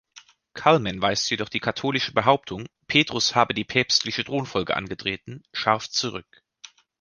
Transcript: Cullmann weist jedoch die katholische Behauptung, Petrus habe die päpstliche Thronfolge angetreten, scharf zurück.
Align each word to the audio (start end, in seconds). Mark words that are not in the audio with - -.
Cullmann 0.55 0.99
weist 0.99 1.29
jedoch 1.29 1.49
die 1.49 1.59
katholische 1.59 2.11
Behauptung, 2.11 2.65
Petrus 2.87 3.35
habe 3.35 3.53
die 3.53 3.63
päpstliche 3.63 4.23
Thronfolge 4.23 4.75
angetreten, 4.75 5.43
scharf 5.53 5.89
zurück. 5.91 6.41